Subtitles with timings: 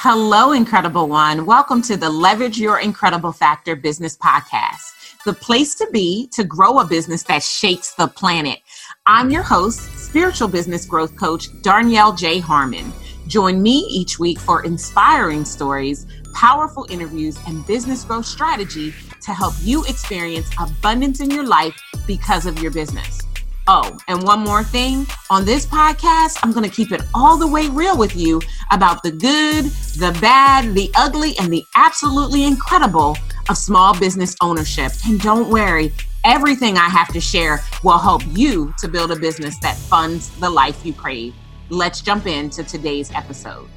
[0.00, 1.46] Hello, Incredible One.
[1.46, 6.80] Welcome to the Leverage Your Incredible Factor Business Podcast, the place to be to grow
[6.80, 8.58] a business that shakes the planet.
[9.06, 12.40] I'm your host, spiritual business growth coach, Darnyelle J.
[12.40, 12.92] Harmon.
[13.26, 18.92] Join me each week for inspiring stories, powerful interviews, and business growth strategy
[19.22, 21.74] to help you experience abundance in your life
[22.06, 23.25] because of your business.
[23.68, 27.48] Oh, and one more thing on this podcast, I'm going to keep it all the
[27.48, 28.40] way real with you
[28.70, 29.64] about the good,
[29.98, 34.92] the bad, the ugly, and the absolutely incredible of small business ownership.
[35.04, 35.92] And don't worry,
[36.24, 40.48] everything I have to share will help you to build a business that funds the
[40.48, 41.34] life you crave.
[41.68, 43.68] Let's jump into today's episode.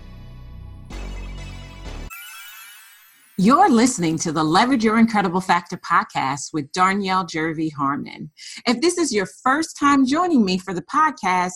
[3.41, 8.29] You're listening to the Leverage Your Incredible Factor podcast with Darnyelle Jervey Harmon.
[8.67, 11.53] If this is your first time joining me for the podcast,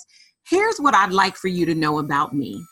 [0.49, 2.63] here's what I'd like for you to know about me.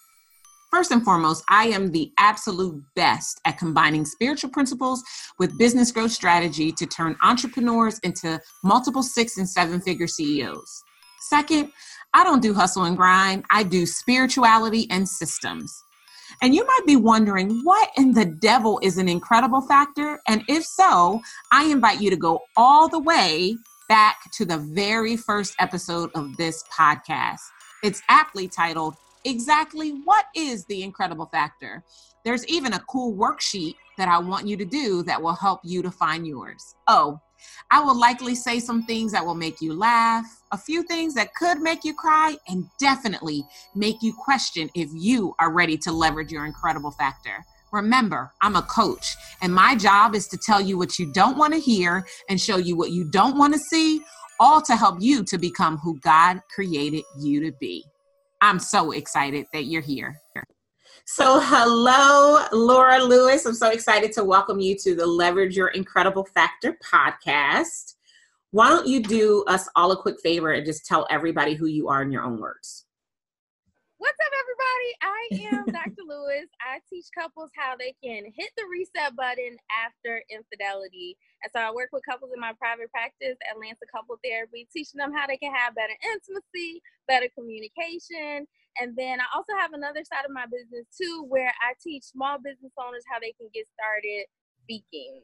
[0.71, 5.03] First and foremost, I am the absolute best at combining spiritual principles
[5.37, 10.84] with business growth strategy to turn entrepreneurs into multiple six and seven figure CEOs.
[11.27, 11.70] Second,
[12.13, 15.84] I don't do hustle and grind, I do spirituality and systems.
[16.43, 20.20] And you might be wondering, what in the devil is an incredible factor?
[20.27, 23.55] And if so, I invite you to go all the way
[23.87, 27.41] back to the very first episode of this podcast.
[27.83, 31.83] It's aptly titled, Exactly What is the Incredible Factor?
[32.25, 35.83] There's even a cool worksheet that I want you to do that will help you
[35.83, 36.76] to find yours.
[36.87, 37.20] Oh,
[37.71, 41.34] I will likely say some things that will make you laugh, a few things that
[41.35, 43.43] could make you cry, and definitely
[43.75, 47.45] make you question if you are ready to leverage your incredible factor.
[47.71, 51.53] Remember, I'm a coach, and my job is to tell you what you don't want
[51.53, 54.01] to hear and show you what you don't want to see,
[54.39, 57.85] all to help you to become who God created you to be.
[58.41, 60.20] I'm so excited that you're here.
[61.05, 63.46] So, hello, Laura Lewis.
[63.46, 67.96] I'm so excited to welcome you to the Leverage Your Incredible Factor podcast.
[68.52, 71.90] Why don't you do us all a quick favor and just tell everybody who you
[71.90, 72.85] are in your own words?
[73.97, 74.90] What's up, everybody?
[75.01, 76.03] I am Dr.
[76.07, 76.50] Lewis.
[76.61, 81.17] I teach couples how they can hit the reset button after infidelity.
[81.44, 85.13] And so I work with couples in my private practice, Atlanta Couple Therapy, teaching them
[85.13, 88.47] how they can have better intimacy, better communication,
[88.79, 92.37] and then I also have another side of my business too, where I teach small
[92.37, 94.25] business owners how they can get started
[94.63, 95.21] speaking.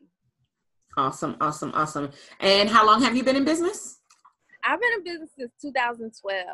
[0.98, 2.10] Awesome, awesome, awesome.
[2.40, 4.00] And how long have you been in business?
[4.64, 6.46] I've been in business since 2012.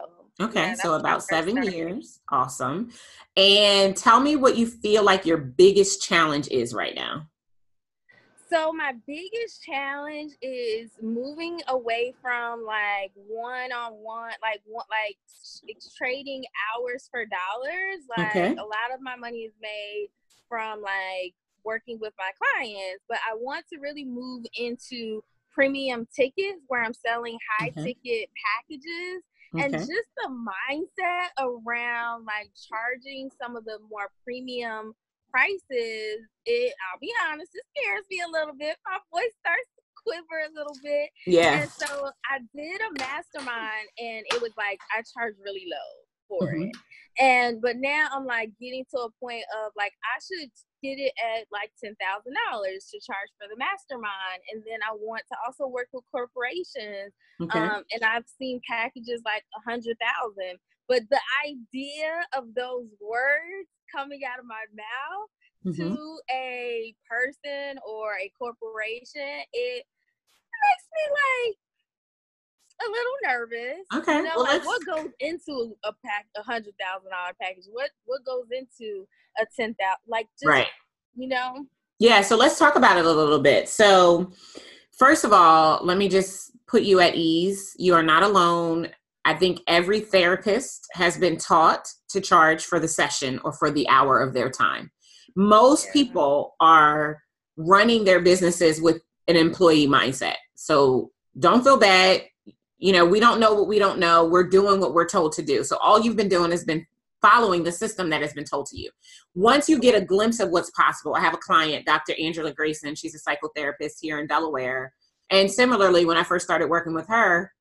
[0.42, 2.20] Okay, yeah, so about seven years.
[2.30, 2.92] Awesome.
[3.38, 7.28] And tell me what you feel like your biggest challenge is right now.
[8.54, 15.18] So my biggest challenge is moving away from like one on one, like one, like
[15.98, 18.04] trading hours for dollars.
[18.16, 18.52] Like okay.
[18.52, 20.10] a lot of my money is made
[20.48, 21.34] from like
[21.66, 26.94] working with my clients, but I want to really move into premium tickets where I'm
[26.94, 27.96] selling high okay.
[28.04, 29.24] ticket packages.
[29.56, 29.64] Okay.
[29.66, 34.94] And just the mindset around like charging some of the more premium
[35.34, 38.78] prices, it I'll be honest, it scares me a little bit.
[38.86, 41.10] My voice starts to quiver a little bit.
[41.26, 41.66] Yeah.
[41.66, 45.90] And so I did a mastermind and it was like I charged really low
[46.30, 46.70] for mm-hmm.
[46.70, 46.76] it.
[47.20, 50.50] And but now I'm like getting to a point of like I should
[50.82, 54.94] get it at like ten thousand dollars to charge for the mastermind, and then I
[54.94, 57.14] want to also work with corporations.
[57.42, 57.60] Okay.
[57.60, 60.58] Um, and I've seen packages like a hundred thousand,
[60.90, 65.30] but the idea of those words coming out of my mouth
[65.66, 65.96] mm-hmm.
[65.96, 69.86] to a person or a corporation, it
[70.64, 71.58] makes me like
[72.82, 73.86] a little nervous.
[73.96, 74.18] Okay.
[74.18, 77.66] You know, well, like what goes into a pack, a hundred thousand dollar package?
[77.72, 79.08] What what goes into
[79.40, 80.04] a ten thousand?
[80.08, 80.68] Like just, right.
[81.16, 81.66] You know.
[82.00, 82.22] Yeah.
[82.22, 83.70] So let's talk about it a little bit.
[83.70, 84.32] So
[84.98, 87.76] first of all, let me just put you at ease.
[87.78, 88.90] You are not alone.
[89.26, 93.88] I think every therapist has been taught to charge for the session or for the
[93.88, 94.92] hour of their time.
[95.36, 95.94] Most yeah.
[95.94, 97.24] people are
[97.56, 100.36] running their businesses with an employee mindset.
[100.56, 102.24] So don't feel bad.
[102.78, 104.26] You know, we don't know what we don't know.
[104.26, 105.64] We're doing what we're told to do.
[105.64, 106.86] So all you've been doing has been
[107.22, 108.92] following the system that has been told to you.
[109.34, 112.14] Once you get a glimpse of what's possible, I have a client, Dr.
[112.22, 112.96] Angela Grayson.
[112.96, 114.94] She's a psychotherapist here in Delaware.
[115.30, 117.54] And similarly, when I first started working with her,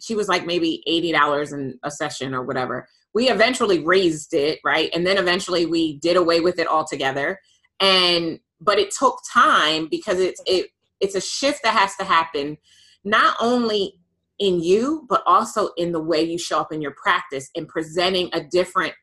[0.00, 2.88] she was like maybe $80 in a session or whatever.
[3.14, 4.90] We eventually raised it, right?
[4.94, 7.40] And then eventually we did away with it altogether.
[7.80, 10.68] And but it took time because it's it
[11.00, 12.58] it's a shift that has to happen
[13.04, 13.94] not only
[14.38, 18.28] in you but also in the way you show up in your practice and presenting
[18.32, 18.94] a different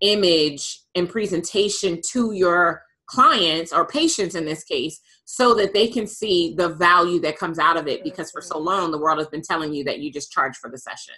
[0.00, 6.06] image and presentation to your clients or patients in this case so that they can
[6.06, 9.28] see the value that comes out of it because for so long the world has
[9.28, 11.14] been telling you that you just charge for the session.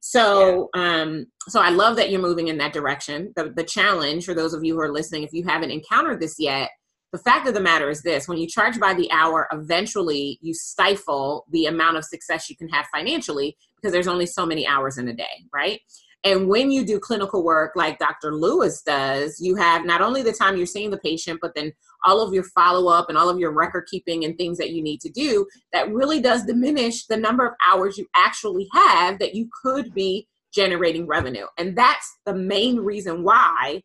[0.00, 3.32] So um so i love that you're moving in that direction.
[3.36, 6.36] The, the challenge for those of you who are listening if you haven't encountered this
[6.38, 6.70] yet
[7.12, 8.26] the fact of the matter is this.
[8.26, 12.68] When you charge by the hour eventually you stifle the amount of success you can
[12.70, 15.80] have financially because there's only so many hours in a day right?
[16.24, 18.34] And when you do clinical work like Dr.
[18.34, 21.72] Lewis does, you have not only the time you're seeing the patient, but then
[22.04, 24.82] all of your follow up and all of your record keeping and things that you
[24.82, 29.34] need to do that really does diminish the number of hours you actually have that
[29.34, 31.46] you could be generating revenue.
[31.58, 33.82] And that's the main reason why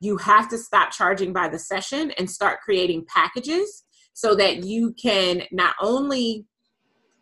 [0.00, 4.94] you have to stop charging by the session and start creating packages so that you
[5.00, 6.46] can not only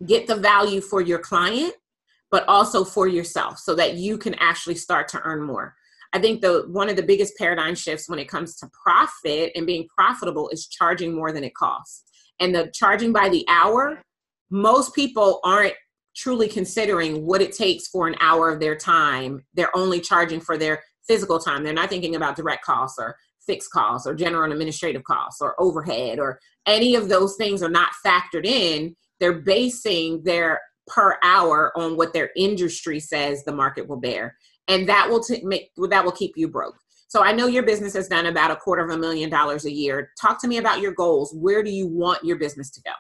[0.07, 1.75] get the value for your client
[2.31, 5.75] but also for yourself so that you can actually start to earn more.
[6.17, 9.67] I think the one of the biggest paradigm shifts when it comes to profit and
[9.67, 12.05] being profitable is charging more than it costs.
[12.41, 14.01] And the charging by the hour,
[14.51, 15.75] most people aren't
[16.17, 19.45] truly considering what it takes for an hour of their time.
[19.53, 21.63] They're only charging for their physical time.
[21.63, 23.15] They're not thinking about direct costs or
[23.47, 27.69] fixed costs or general and administrative costs or overhead or any of those things are
[27.69, 28.97] not factored in.
[29.21, 34.35] They're basing their per hour on what their industry says the market will bear
[34.69, 36.77] and that will t- make that will keep you broke
[37.09, 39.73] so i know your business has done about a quarter of a million dollars a
[39.73, 42.93] year talk to me about your goals where do you want your business to go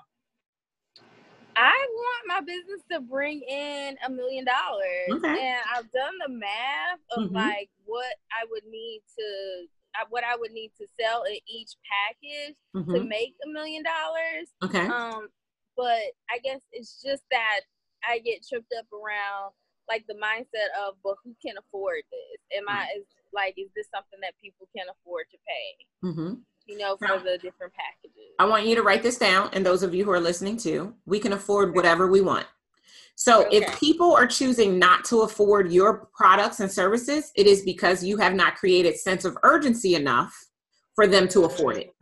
[1.58, 5.24] I want my business to bring in a million dollars.
[5.24, 5.48] Okay.
[5.48, 7.34] And I've done the math of mm-hmm.
[7.34, 9.66] like what I would need to
[10.10, 12.94] what I would need to sell in each package mm-hmm.
[12.94, 14.52] to make a million dollars.
[14.62, 14.86] Okay.
[14.86, 15.28] Um,
[15.76, 17.60] but I guess it's just that
[18.06, 19.52] I get tripped up around
[19.88, 22.58] like the mindset of, but who can afford this?
[22.58, 26.08] Am I is like, is this something that people can afford to pay?
[26.08, 26.34] Mm-hmm.
[26.66, 28.34] You know, for now, the different packages.
[28.38, 30.94] I want you to write this down, and those of you who are listening too,
[31.06, 32.46] we can afford whatever we want.
[33.14, 33.58] So okay.
[33.58, 38.16] if people are choosing not to afford your products and services, it is because you
[38.18, 40.36] have not created sense of urgency enough
[40.94, 41.94] for them to afford it.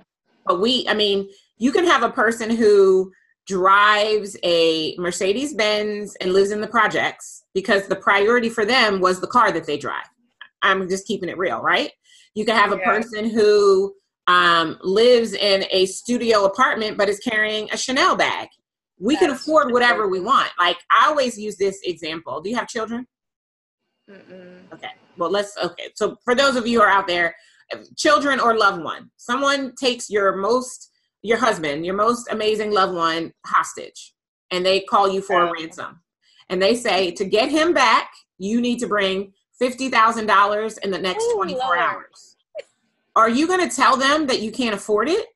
[0.45, 3.13] But we, I mean, you can have a person who
[3.47, 9.21] drives a Mercedes Benz and lives in the projects because the priority for them was
[9.21, 10.07] the car that they drive.
[10.63, 11.91] I'm just keeping it real, right?
[12.35, 12.85] You can have a yeah.
[12.85, 13.95] person who
[14.27, 18.49] um, lives in a studio apartment but is carrying a Chanel bag.
[18.99, 20.51] We That's can afford whatever we want.
[20.59, 22.41] Like I always use this example.
[22.41, 23.07] Do you have children?
[24.11, 24.73] Mm-mm.
[24.73, 24.93] Okay.
[25.17, 25.57] Well, let's.
[25.63, 25.89] Okay.
[25.95, 27.35] So for those of you who are out there,
[27.97, 30.91] children or loved one, someone takes your most
[31.25, 34.13] your husband, your most amazing loved one, hostage,
[34.51, 36.01] and they call you for a ransom.
[36.51, 41.25] And they say to get him back, you need to bring $50,000 in the next
[41.33, 41.79] 24 Lord.
[41.79, 42.37] hours.
[43.17, 45.27] Are you going to tell them that you can't afford it?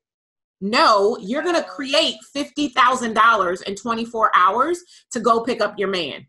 [0.60, 4.80] No, you're going to create $50,000 in 24 hours
[5.12, 6.26] to go pick up your man.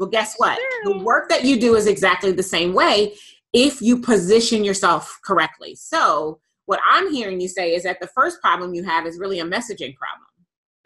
[0.00, 0.58] Well, guess what?
[0.82, 3.14] The work that you do is exactly the same way
[3.52, 5.76] if you position yourself correctly.
[5.76, 9.40] So, what I'm hearing you say is that the first problem you have is really
[9.40, 10.28] a messaging problem.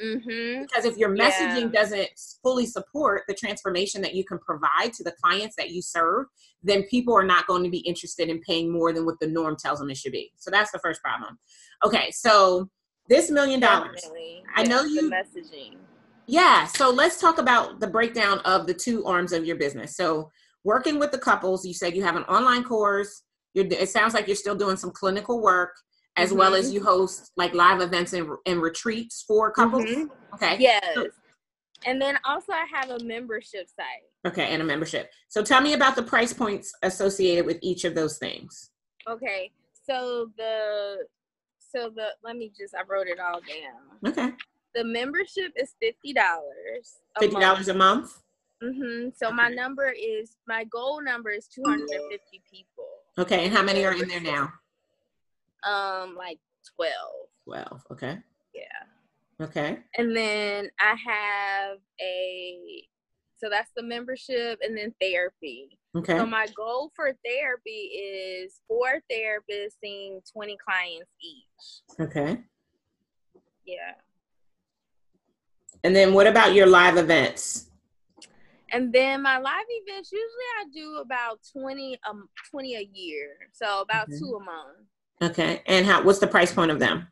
[0.01, 0.63] Mm-hmm.
[0.63, 1.81] Because if your messaging yeah.
[1.83, 2.09] doesn't
[2.43, 6.25] fully support the transformation that you can provide to the clients that you serve,
[6.63, 9.57] then people are not going to be interested in paying more than what the norm
[9.59, 10.33] tells them it should be.
[10.39, 11.39] So that's the first problem.
[11.85, 12.71] Okay, so
[13.11, 14.01] this million dollars,
[14.57, 15.77] I know you messaging.
[16.25, 19.95] Yeah, so let's talk about the breakdown of the two arms of your business.
[19.95, 20.31] So
[20.65, 23.24] working with the couples, you said you have an online course,
[23.55, 25.71] you're, it sounds like you're still doing some clinical work
[26.17, 26.39] as mm-hmm.
[26.39, 29.85] well as you host like live events and, and retreats for couples.
[29.85, 30.35] Mm-hmm.
[30.35, 30.57] Okay.
[30.59, 30.97] Yes.
[31.87, 34.09] And then also I have a membership site.
[34.27, 35.11] Okay, and a membership.
[35.29, 38.71] So tell me about the price points associated with each of those things.
[39.09, 39.51] Okay.
[39.87, 41.07] So the
[41.59, 44.11] so the let me just I wrote it all down.
[44.11, 44.35] Okay.
[44.75, 47.01] The membership is fifty dollars.
[47.21, 48.23] Fifty dollars a month.
[48.63, 49.11] Mm-hmm.
[49.15, 52.89] So my number is my goal number is two hundred and fifty people.
[53.19, 54.53] Okay, and how many are in there now?
[55.63, 56.39] Um, like
[56.77, 57.29] twelve.
[57.45, 57.83] Twelve.
[57.93, 58.19] Okay.
[58.55, 59.45] Yeah.
[59.47, 59.79] Okay.
[59.97, 62.85] And then I have a
[63.37, 65.79] so that's the membership and then therapy.
[65.97, 66.17] Okay.
[66.17, 72.01] So my goal for therapy is four therapists seeing 20 clients each.
[72.01, 72.39] Okay.
[73.67, 73.93] Yeah.
[75.83, 77.71] And then what about your live events?
[78.75, 80.29] And then my live events, usually
[80.61, 83.29] I do about 20 um 20 a year.
[83.53, 84.79] So about two a month.
[85.23, 85.63] Okay.
[85.67, 87.07] And how what's the price point of them?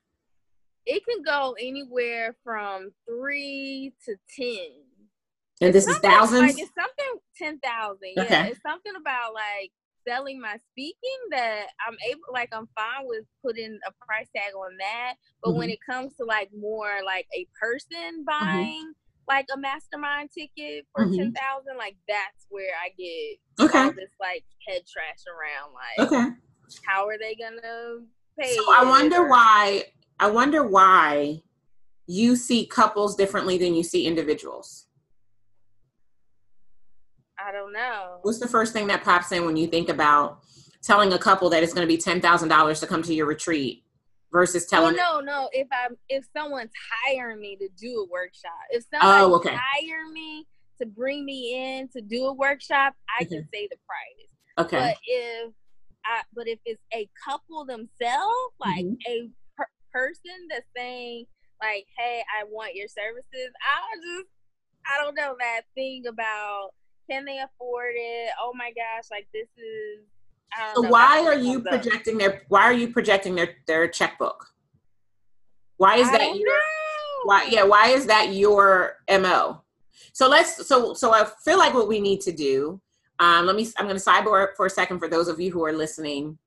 [0.84, 4.70] It can go anywhere from three to ten.
[5.60, 6.42] And this is thousands?
[6.42, 8.10] Like it's something ten thousand.
[8.16, 8.22] Yeah.
[8.24, 8.48] Okay.
[8.48, 9.70] It's something about like
[10.06, 14.76] selling my speaking that I'm able like I'm fine with putting a price tag on
[14.78, 15.14] that.
[15.40, 15.58] But mm-hmm.
[15.58, 18.46] when it comes to like more like a person mm-hmm.
[18.46, 19.11] buying mm-hmm.
[19.28, 21.16] Like a mastermind ticket for mm-hmm.
[21.16, 23.78] ten thousand, like that's where I get okay.
[23.78, 25.72] all this like head trash around.
[25.74, 26.36] Like okay.
[26.86, 28.04] how are they gonna
[28.38, 28.54] pay?
[28.54, 29.84] So I wonder or- why
[30.18, 31.42] I wonder why
[32.06, 34.86] you see couples differently than you see individuals.
[37.38, 38.18] I don't know.
[38.22, 40.40] What's the first thing that pops in when you think about
[40.82, 43.26] telling a couple that it's going to be ten thousand dollars to come to your
[43.26, 43.81] retreat
[44.32, 44.94] versus telling?
[44.96, 45.48] Well, no, no.
[45.52, 46.72] If I'm if someone's
[47.04, 49.54] hiring me to do a workshop, if someone oh, okay.
[49.54, 50.46] hire me
[50.80, 54.66] to bring me in to do a workshop, I can say the price.
[54.66, 54.78] Okay.
[54.78, 55.52] But if
[56.04, 58.96] I, but if it's a couple themselves, like mm-hmm.
[59.06, 61.26] a per- person that's saying
[61.60, 64.28] like, "Hey, I want your services," I just
[64.86, 66.70] I don't know that thing about
[67.08, 68.30] can they afford it?
[68.40, 70.04] Oh my gosh, like this is.
[70.74, 72.42] So know, why are you projecting their?
[72.48, 74.46] Why are you projecting their their checkbook?
[75.76, 76.54] Why is that your?
[77.24, 77.64] Why yeah?
[77.64, 79.62] Why is that your mo?
[80.12, 82.80] So let's so so I feel like what we need to do.
[83.18, 83.68] Um, let me.
[83.78, 86.38] I'm going to sidebar for a second for those of you who are listening,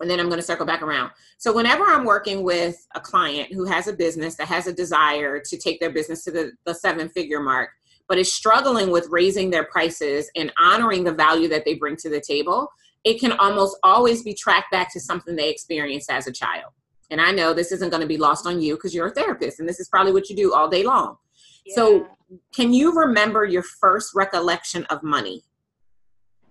[0.00, 1.10] and then I'm going to circle back around.
[1.38, 5.40] So whenever I'm working with a client who has a business that has a desire
[5.40, 7.70] to take their business to the, the seven figure mark,
[8.08, 12.10] but is struggling with raising their prices and honoring the value that they bring to
[12.10, 12.68] the table,
[13.04, 16.72] it can almost always be tracked back to something they experienced as a child.
[17.10, 19.60] And I know this isn't going to be lost on you because you're a therapist
[19.60, 21.16] and this is probably what you do all day long.
[21.64, 21.74] Yeah.
[21.74, 22.08] So,
[22.54, 25.44] can you remember your first recollection of money?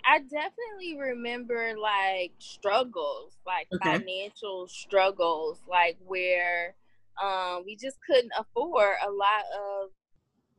[0.05, 3.97] I definitely remember like struggles, like okay.
[3.97, 6.75] financial struggles, like where
[7.21, 9.89] um, we just couldn't afford a lot of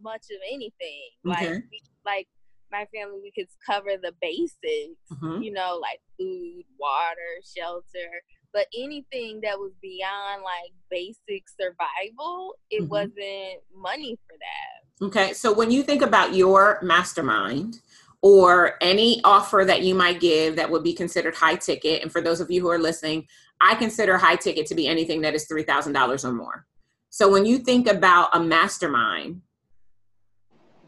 [0.02, 1.10] much of anything.
[1.26, 1.54] Okay.
[1.54, 2.28] Like we, like
[2.70, 5.42] my family, we could cover the basics, mm-hmm.
[5.42, 7.16] you know, like food, water,
[7.56, 8.10] shelter.
[8.52, 12.90] But anything that was beyond like basic survival, it mm-hmm.
[12.90, 15.06] wasn't money for that.
[15.06, 15.32] Okay.
[15.34, 17.80] So when you think about your mastermind,
[18.22, 22.02] or any offer that you might give that would be considered high ticket.
[22.02, 23.26] And for those of you who are listening,
[23.60, 26.66] I consider high ticket to be anything that is $3,000 or more.
[27.10, 29.42] So when you think about a mastermind,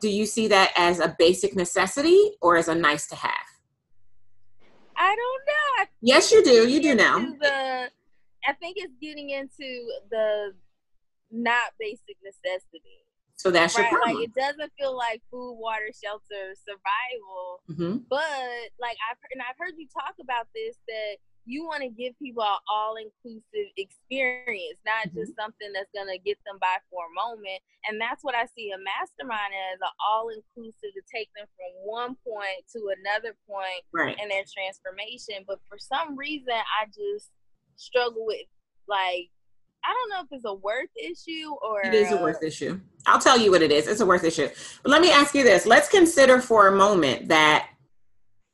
[0.01, 3.33] do you see that as a basic necessity or as a nice to have?
[4.97, 5.83] I don't know.
[5.83, 6.69] I yes, you do.
[6.69, 7.19] You do now.
[7.19, 7.91] The,
[8.47, 10.53] I think it's getting into the
[11.31, 13.05] not basic necessity.
[13.37, 13.83] So that's right?
[13.83, 14.17] your problem.
[14.17, 17.63] Like it doesn't feel like food, water, shelter, survival.
[17.71, 18.03] Mm-hmm.
[18.11, 22.13] But like I've and I've heard you talk about this that you want to give
[22.21, 25.25] people an all-inclusive experience not mm-hmm.
[25.25, 28.45] just something that's going to get them by for a moment and that's what i
[28.53, 33.81] see a mastermind as an all-inclusive to take them from one point to another point
[33.97, 34.21] right.
[34.21, 37.33] in their transformation but for some reason i just
[37.77, 38.47] struggle with
[38.87, 39.33] like
[39.85, 42.81] I don't know if it's a worth issue or it is a worth issue.
[43.07, 43.87] I'll tell you what it is.
[43.87, 44.49] It's a worth issue.
[44.83, 45.67] But let me ask you this.
[45.67, 47.71] Let's consider for a moment that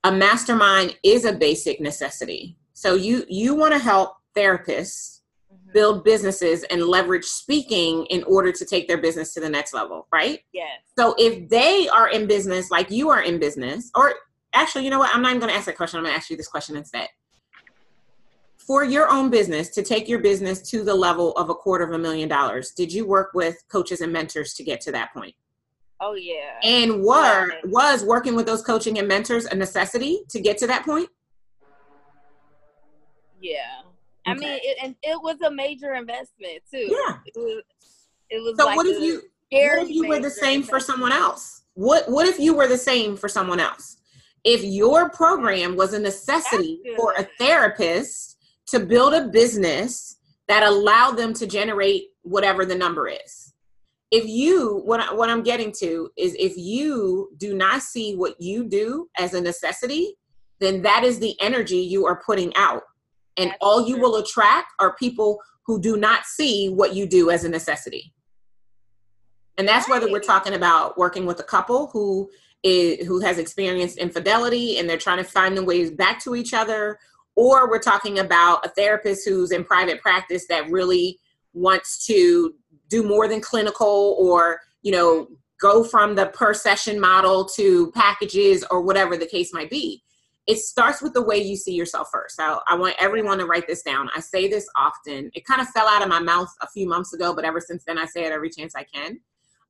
[0.05, 2.57] a mastermind is a basic necessity.
[2.75, 5.73] So you you want to help therapists mm-hmm.
[5.73, 10.07] build businesses and leverage speaking in order to take their business to the next level,
[10.13, 10.41] right?
[10.53, 10.81] Yes.
[10.99, 14.15] So if they are in business like you are in business, or
[14.53, 15.15] actually, you know what?
[15.15, 15.99] I'm not even going to ask that question.
[15.99, 17.09] I'm going to ask you this question instead.
[18.57, 21.93] For your own business to take your business to the level of a quarter of
[21.93, 25.35] a million dollars, did you work with coaches and mentors to get to that point?
[26.01, 26.59] Oh yeah.
[26.63, 30.85] And were was working with those coaching and mentors a necessity to get to that
[30.85, 31.09] point?
[33.45, 33.59] Yeah.
[34.27, 34.33] Okay.
[34.33, 36.89] I mean, it, and it was a major investment too.
[36.91, 37.19] Yeah.
[37.27, 37.63] It was.
[38.31, 39.23] It was so like what if you?
[39.51, 40.71] What if you were the same investment.
[40.71, 41.63] for someone else?
[41.75, 43.99] What What if you were the same for someone else?
[44.43, 50.17] If your program was a necessity for a therapist to build a business
[50.49, 53.53] that allowed them to generate whatever the number is.
[54.11, 58.41] If you, what, I, what I'm getting to is if you do not see what
[58.41, 60.15] you do as a necessity,
[60.61, 62.83] then that is the energy you are putting out
[63.37, 67.31] and That's all you will attract are people who do not see what you do
[67.31, 68.13] as a necessity.
[69.57, 70.01] And that's right.
[70.01, 72.29] whether we're talking about working with a couple who
[72.63, 76.55] is who has experienced infidelity and they're trying to find the ways back to each
[76.55, 76.99] other
[77.37, 81.19] or we're talking about a therapist who's in private practice that really
[81.53, 82.55] wants to
[82.89, 85.29] do more than clinical or you know
[85.61, 90.04] go from the per session model to packages or whatever the case might be
[90.47, 92.37] it starts with the way you see yourself first.
[92.37, 94.11] So I want everyone to write this down.
[94.15, 95.31] I say this often.
[95.35, 97.85] It kind of fell out of my mouth a few months ago, but ever since
[97.87, 99.21] then, I say it every chance I can.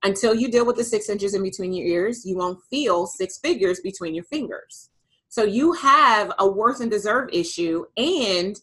[0.03, 3.39] Until you deal with the six inches in between your ears, you won't feel six
[3.39, 4.89] figures between your fingers.
[5.29, 8.55] So you have a worth and deserve issue, and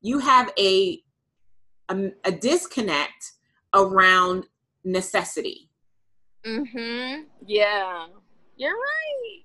[0.00, 1.02] you have a
[1.90, 3.32] a, a disconnect
[3.74, 4.46] around
[4.84, 5.68] necessity.
[6.46, 7.22] Mm-hmm.
[7.46, 8.06] Yeah.
[8.56, 9.42] You're right.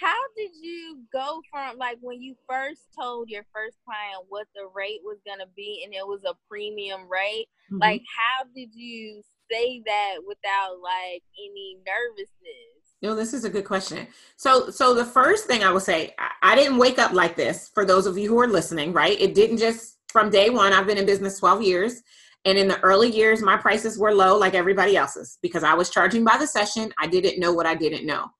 [0.00, 4.68] How did you go from like when you first told your first client what the
[4.74, 7.46] rate was going to be and it was a premium rate?
[7.72, 7.78] Mm-hmm.
[7.78, 12.78] Like how did you say that without like any nervousness?
[13.00, 14.08] No, this is a good question.
[14.36, 17.70] So, so the first thing I will say, I, I didn't wake up like this.
[17.72, 19.20] For those of you who are listening, right?
[19.20, 20.72] It didn't just from day one.
[20.72, 22.02] I've been in business twelve years,
[22.44, 25.90] and in the early years, my prices were low, like everybody else's, because I was
[25.90, 26.92] charging by the session.
[26.98, 28.30] I didn't know what I didn't know.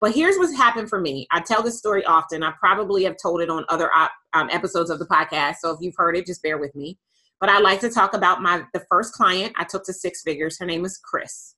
[0.00, 1.26] But here's what's happened for me.
[1.30, 2.42] I tell this story often.
[2.42, 3.90] I probably have told it on other
[4.34, 5.56] um, episodes of the podcast.
[5.56, 6.98] So if you've heard it, just bear with me.
[7.40, 10.58] But I like to talk about my the first client I took to six figures.
[10.58, 11.54] Her name is Chris.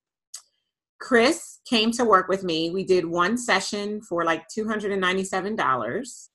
[1.00, 2.71] Chris came to work with me.
[2.71, 6.28] We did one session for like $297.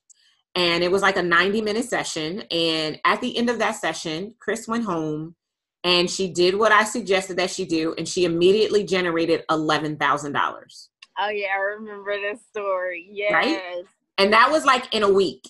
[0.56, 2.42] And it was like a 90 minute session.
[2.52, 5.36] And at the end of that session, Chris went home
[5.84, 7.94] and she did what I suggested that she do.
[7.98, 10.88] And she immediately generated $11,000.
[11.20, 13.08] Oh yeah, I remember this story.
[13.12, 13.32] Yes.
[13.32, 13.84] Right?
[14.18, 15.48] And that was like in a week.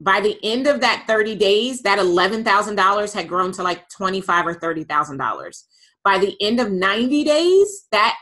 [0.00, 4.54] By the end of that 30 days, that $11,000 had grown to like 25 or
[4.54, 5.64] $30,000.
[6.02, 8.16] By the end of 90 days, that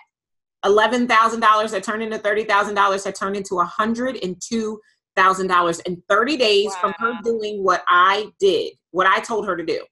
[0.64, 6.80] $11,000 that turned into $30,000 had turned into $102,000 in 30 days wow.
[6.80, 9.82] from her doing what I did, what I told her to do.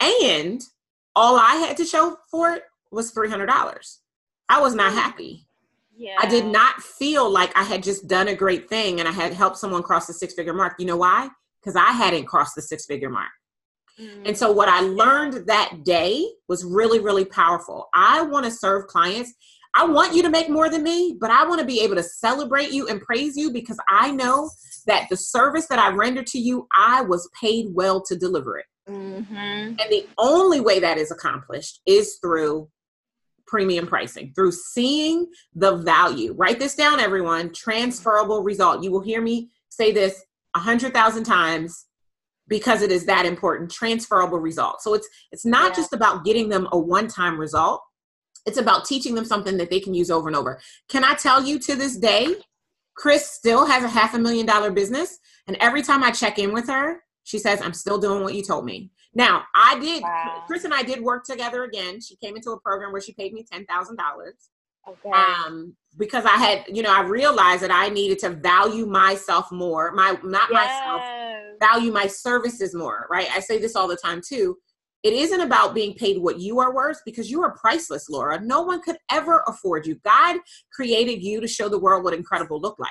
[0.00, 0.62] And
[1.14, 3.98] all I had to show for it was $300.
[4.48, 4.96] I was not mm.
[4.96, 5.47] happy.
[5.98, 6.14] Yeah.
[6.20, 9.32] I did not feel like I had just done a great thing and I had
[9.32, 10.76] helped someone cross the six figure mark.
[10.78, 11.28] You know why?
[11.60, 13.30] Because I hadn't crossed the six figure mark.
[14.00, 14.26] Mm-hmm.
[14.26, 17.88] And so, what I learned that day was really, really powerful.
[17.92, 19.34] I want to serve clients.
[19.74, 22.02] I want you to make more than me, but I want to be able to
[22.04, 24.50] celebrate you and praise you because I know
[24.86, 28.66] that the service that I render to you, I was paid well to deliver it.
[28.88, 29.34] Mm-hmm.
[29.36, 32.68] And the only way that is accomplished is through
[33.48, 36.34] premium pricing through seeing the value.
[36.34, 37.52] Write this down, everyone.
[37.52, 38.84] Transferable result.
[38.84, 41.86] You will hear me say this a hundred thousand times
[42.48, 43.70] because it is that important.
[43.70, 44.82] Transferable result.
[44.82, 45.76] So it's it's not yeah.
[45.76, 47.82] just about getting them a one-time result.
[48.46, 50.60] It's about teaching them something that they can use over and over.
[50.88, 52.36] Can I tell you to this day,
[52.94, 56.52] Chris still has a half a million dollar business, and every time I check in
[56.52, 60.44] with her, she says, "I'm still doing what you told me." Now, I did, wow.
[60.46, 62.00] Chris and I did work together again.
[62.00, 63.66] She came into a program where she paid me $10,000.
[64.88, 65.10] Okay.
[65.10, 69.92] Um, because I had, you know, I realized that I needed to value myself more,
[69.92, 70.82] my, not yes.
[70.82, 71.02] myself,
[71.60, 73.28] value my services more, right?
[73.34, 74.56] I say this all the time too.
[75.04, 78.40] It isn't about being paid what you are worth because you are priceless, Laura.
[78.40, 79.96] No one could ever afford you.
[80.04, 80.38] God
[80.72, 82.90] created you to show the world what incredible look like.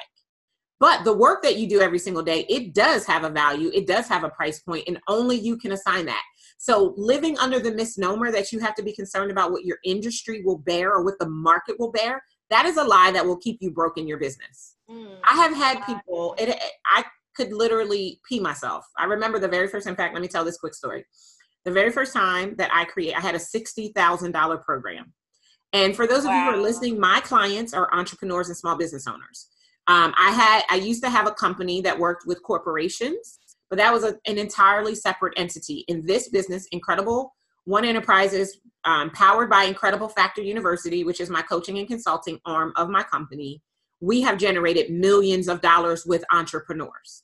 [0.79, 3.87] But the work that you do every single day, it does have a value, it
[3.87, 6.23] does have a price point, and only you can assign that.
[6.59, 10.43] So, living under the misnomer that you have to be concerned about what your industry
[10.43, 13.57] will bear or what the market will bear, that is a lie that will keep
[13.61, 14.75] you broke in your business.
[14.89, 17.03] Mm, I have had people, it, I
[17.35, 18.85] could literally pee myself.
[18.97, 21.05] I remember the very first, in fact, let me tell this quick story.
[21.65, 25.13] The very first time that I create, I had a $60,000 program.
[25.73, 29.05] And for those of you who are listening, my clients are entrepreneurs and small business
[29.05, 29.47] owners.
[29.88, 33.93] Um, I had I used to have a company that worked with corporations, but that
[33.93, 35.86] was a, an entirely separate entity.
[35.88, 37.34] In this business, Incredible
[37.65, 42.73] One Enterprises, um, powered by Incredible Factor University, which is my coaching and consulting arm
[42.76, 43.62] of my company,
[44.02, 47.23] we have generated millions of dollars with entrepreneurs.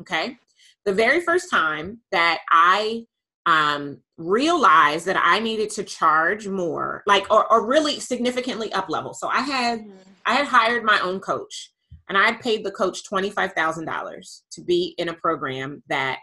[0.00, 0.36] Okay,
[0.84, 3.06] the very first time that I
[3.46, 9.14] um, realized that I needed to charge more, like or, or really significantly up level.
[9.14, 9.96] So I had mm-hmm.
[10.26, 11.71] I had hired my own coach
[12.12, 16.18] and I paid the coach $25,000 to be in a program that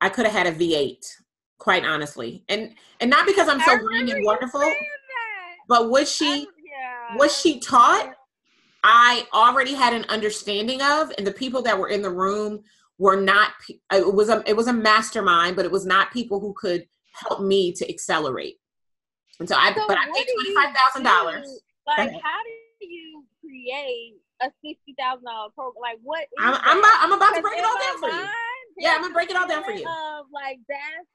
[0.00, 1.04] I could have had a V8,
[1.58, 2.42] quite honestly.
[2.48, 4.64] And and not because I'm so green and wonderful,
[5.68, 7.16] but what she yeah.
[7.16, 8.14] what she taught,
[8.82, 12.62] I already had an understanding of, and the people that were in the room
[12.96, 13.50] were not
[13.92, 17.42] it was a it was a mastermind, but it was not people who could help
[17.42, 18.56] me to accelerate.
[19.38, 21.60] And so I so but I paid twenty five thousand dollars.
[21.86, 25.80] Like how do you create a sixty thousand dollar program?
[25.80, 26.28] Like what?
[26.38, 28.28] I'm I'm about, I'm about to break it all down for you.
[28.78, 29.88] Yeah, I'm gonna break it all down for you.
[29.88, 31.08] Of like that's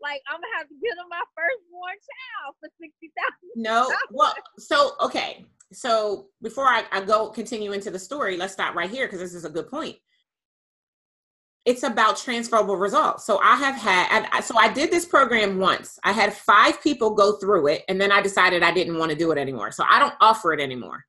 [0.00, 3.48] like I'm gonna have to give them my firstborn child for sixty thousand.
[3.56, 8.74] No, well, so okay, so before I, I go continue into the story, let's stop
[8.74, 9.96] right here because this is a good point.
[11.66, 13.26] It's about transferable results.
[13.26, 15.98] So I have had, I, so I did this program once.
[16.02, 19.16] I had five people go through it, and then I decided I didn't want to
[19.16, 19.70] do it anymore.
[19.70, 21.04] So I don't offer it anymore.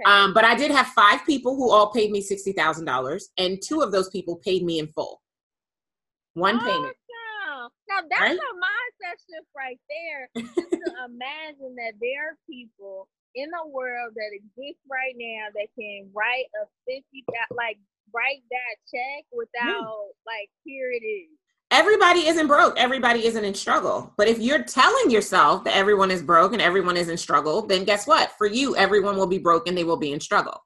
[0.00, 0.10] Okay.
[0.10, 3.58] Um, but I did have five people who all paid me sixty thousand dollars, and
[3.62, 5.20] two of those people paid me in full.
[6.34, 6.94] One payment.
[6.94, 7.72] Awesome.
[7.88, 8.38] Now that's Right?
[8.38, 10.28] a mindset shift right there.
[10.36, 15.68] Just to imagine that there are people in the world that exist right now that
[15.78, 17.24] can write a fifty
[17.56, 17.78] like
[18.14, 21.28] write that check without like here it is.
[21.70, 22.78] Everybody isn't broke.
[22.78, 24.12] Everybody isn't in struggle.
[24.16, 27.84] But if you're telling yourself that everyone is broke and everyone is in struggle, then
[27.84, 28.32] guess what?
[28.38, 30.64] For you, everyone will be broke and they will be in struggle.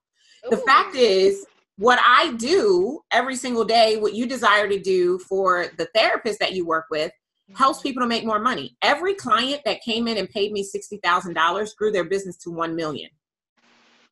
[0.48, 1.44] The fact is,
[1.76, 6.52] what I do every single day, what you desire to do for the therapist that
[6.52, 7.10] you work with,
[7.54, 7.82] helps Mhm.
[7.82, 8.76] people to make more money.
[8.82, 13.10] Every client that came in and paid me $60,000 grew their business to 1 million.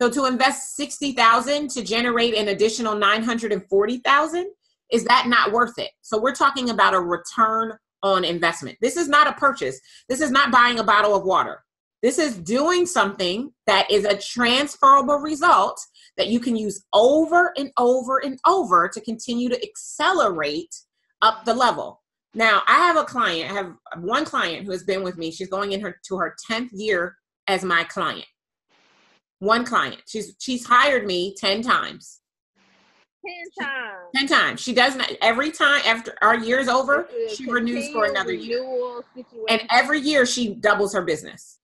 [0.01, 4.51] So to invest 60,000 to generate an additional 940,000,
[4.93, 5.91] is that not worth it?
[6.03, 7.73] So we're talking about a return
[8.03, 8.79] on investment.
[8.81, 9.79] This is not a purchase.
[10.09, 11.63] This is not buying a bottle of water.
[12.03, 15.79] This is doing something that is a transferable result
[16.17, 20.75] that you can use over and over and over to continue to accelerate
[21.21, 22.01] up the level.
[22.35, 25.31] Now, I have a client, I have one client who has been with me.
[25.31, 27.17] She's going in her to her 10th year
[27.49, 28.27] as my client.
[29.41, 30.03] One client.
[30.07, 32.20] She's she's hired me 10 times.
[33.27, 33.99] Ten times.
[34.17, 34.61] 10 times.
[34.61, 38.33] She does not every time after our year is over, It's she renews for another
[38.33, 38.59] year.
[39.15, 39.45] situation.
[39.49, 41.59] And every year she doubles her business.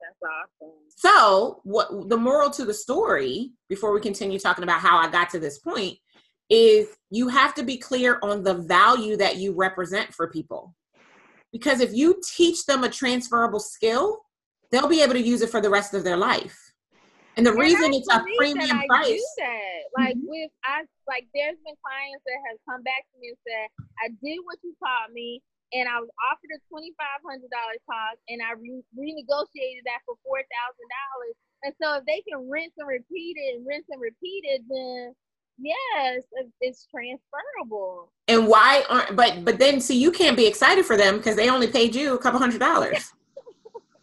[0.00, 0.74] That's awesome.
[0.96, 5.30] So, what the moral to the story before we continue talking about how I got
[5.30, 5.96] to this point
[6.50, 10.74] is you have to be clear on the value that you represent for people.
[11.52, 14.20] Because if you teach them a transferable skill,
[14.72, 16.67] they'll be able to use it for the rest of their life.
[17.38, 19.06] And the And reason it's a premium price.
[19.06, 19.80] Do that.
[19.96, 20.26] Like Mhm.
[20.26, 23.66] with I like there's been clients that have come back to me and said,
[24.02, 25.40] I did what you taught me
[25.72, 30.02] and I was offered a twenty five hundred dollar talk and I re- renegotiated that
[30.04, 31.34] for four thousand dollars.
[31.62, 35.14] And so if they can rinse and repeat it and rinse and repeat it, then
[35.62, 36.24] yes,
[36.60, 38.10] it's transferable.
[38.26, 41.48] And why aren't but but then see you can't be excited for them because they
[41.48, 43.12] only paid you a couple hundred dollars.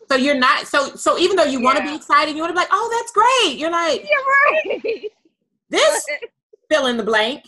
[0.09, 2.53] So you're not so so even though you want to be excited, you want to
[2.53, 3.59] be like, oh, that's great.
[3.59, 5.11] You're like, You're right.
[5.69, 6.05] this
[6.69, 7.43] fill in the blank.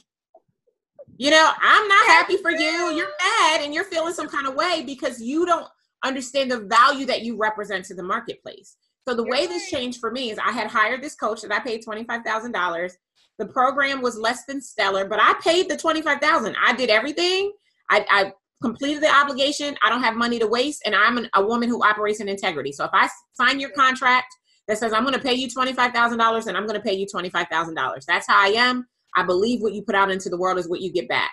[1.17, 2.91] You know, I'm not happy for you.
[2.91, 5.67] You're mad and you're feeling some kind of way because you don't
[6.03, 8.77] understand the value that you represent to the marketplace.
[9.07, 11.51] So the You're way this changed for me is I had hired this coach that
[11.51, 12.91] I paid $25,000.
[13.39, 16.55] The program was less than stellar, but I paid the 25,000.
[16.63, 17.53] I did everything.
[17.89, 19.75] I, I completed the obligation.
[19.83, 22.71] I don't have money to waste and I'm an, a woman who operates in integrity.
[22.71, 24.33] So if I sign your contract
[24.67, 28.05] that says I'm going to pay you $25,000 and I'm going to pay you $25,000.
[28.05, 28.87] That's how I am.
[29.15, 31.31] I believe what you put out into the world is what you get back.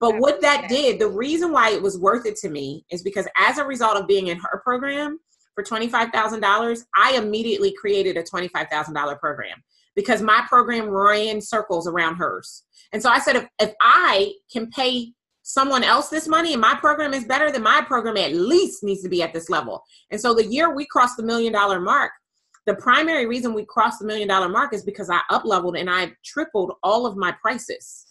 [0.00, 3.28] But what that did, the reason why it was worth it to me is because
[3.38, 5.18] as a result of being in her program
[5.54, 9.62] for $25,000, I immediately created a $25,000 program
[9.94, 12.64] because my program ran circles around hers.
[12.92, 15.12] And so I said, if, if I can pay
[15.52, 19.02] someone else this money and my program is better, then my program at least needs
[19.02, 19.82] to be at this level.
[20.10, 22.12] And so the year we crossed the million dollar mark,
[22.66, 25.90] the primary reason we crossed the million dollar mark is because I up leveled and
[25.90, 28.06] I tripled all of my prices.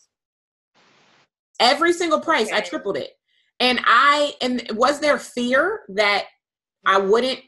[1.59, 3.11] Every single price, I tripled it.
[3.59, 6.25] And I, and was there fear that
[6.85, 7.39] I wouldn't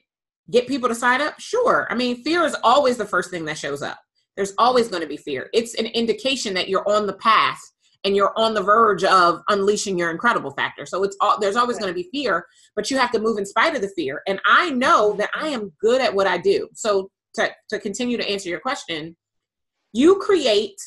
[0.50, 1.40] get people to sign up?
[1.40, 1.88] Sure.
[1.90, 4.00] I mean, fear is always the first thing that shows up.
[4.36, 5.50] There's always going to be fear.
[5.54, 7.60] It's an indication that you're on the path
[8.04, 10.86] and you're on the verge of unleashing your incredible factor.
[10.86, 13.46] So it's all there's always going to be fear, but you have to move in
[13.46, 14.22] spite of the fear.
[14.28, 16.68] And I know that I am good at what I do.
[16.74, 19.16] So to, to continue to answer your question,
[19.94, 20.80] you create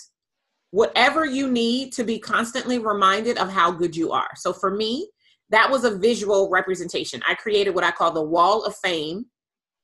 [0.70, 4.31] whatever you need to be constantly reminded of how good you are.
[4.35, 5.09] So for me,
[5.50, 7.22] that was a visual representation.
[7.29, 9.27] I created what I call the wall of fame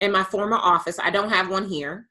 [0.01, 0.99] in my former office.
[0.99, 2.09] I don't have one here.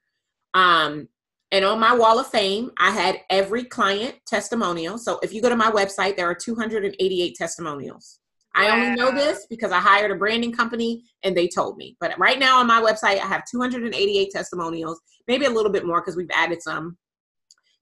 [0.54, 1.08] Um,
[1.52, 4.98] and on my wall of fame, I had every client testimonial.
[4.98, 8.20] So if you go to my website, there are 288 testimonials.
[8.54, 11.96] I only know this because I hired a branding company and they told me.
[12.00, 16.00] But right now on my website, I have 288 testimonials, maybe a little bit more
[16.00, 16.96] because we've added some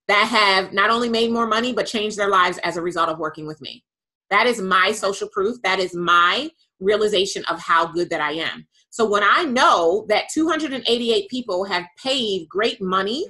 [0.08, 3.18] that have not only made more money, but changed their lives as a result of
[3.18, 3.84] working with me.
[4.30, 5.56] That is my social proof.
[5.62, 6.50] That is my
[6.80, 8.66] realization of how good that I am.
[8.90, 13.26] So when I know that 288 people have paid great money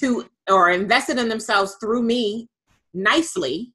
[0.00, 2.48] to or invested in themselves through me
[2.92, 3.72] nicely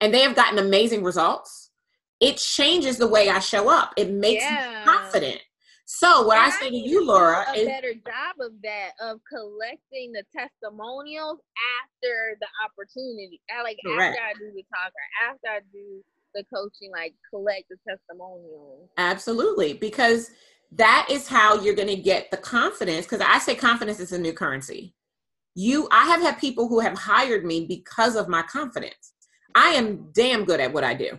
[0.00, 1.70] and they have gotten amazing results
[2.20, 4.56] it changes the way i show up it makes Yeah.
[4.84, 5.40] me confident
[5.84, 10.12] so what i say to you laura a is better job of that of collecting
[10.12, 11.40] the testimonials
[11.82, 13.40] after the opportunity.
[13.50, 14.16] I like Correct.
[14.16, 16.02] after I do the talk or after I do
[16.34, 18.88] the coaching, like collect the testimonials.
[18.98, 20.30] absolutely because
[20.72, 24.18] that is how you're going to get the confidence because i say confidence is a
[24.18, 24.94] new currency
[25.54, 29.14] you i have had people who have hired me because of my confidence.
[29.54, 31.18] I am damn good at what i do.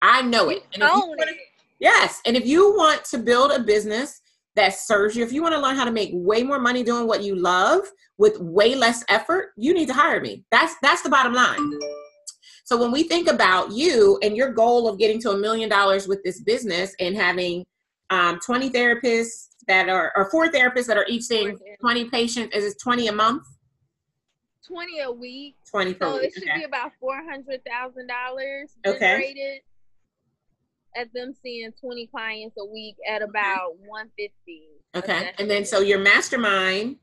[0.00, 1.36] I know it, and it.
[1.78, 2.20] yes.
[2.26, 4.20] And if you want to build a business
[4.56, 7.06] that serves you if you want to learn how to make way more money doing
[7.06, 7.80] what you love
[8.18, 10.44] with way less effort you need to hire me.
[10.50, 11.78] That's that's the bottom line.
[12.64, 16.08] So when we think about you and your goal of getting to a million dollars
[16.08, 17.64] with this business and having
[18.10, 22.64] um, 20 therapists that are or four therapists that are each seeing 20 patients is
[22.72, 23.44] it 20 a month
[24.66, 26.58] 20 a week 20 per so week it should okay.
[26.58, 28.98] be about $400000 Okay.
[28.98, 29.60] generated
[30.96, 34.32] at them seeing 20 clients a week at about 150
[34.94, 36.96] a okay and then so your mastermind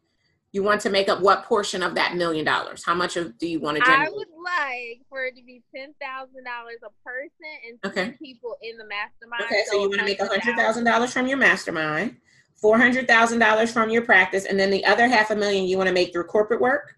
[0.51, 3.47] you want to make up what portion of that million dollars how much of do
[3.47, 4.07] you want to generate?
[4.07, 7.29] I would like for it to be ten thousand dollars a person
[7.67, 8.15] and Okay.
[8.21, 9.43] people in the mastermind.
[9.43, 10.55] okay so you want to make a $100,000.
[10.55, 12.17] thousand dollars from your mastermind
[12.61, 15.77] four hundred thousand dollars from your practice and then the other half a million you
[15.77, 16.95] want to make through corporate work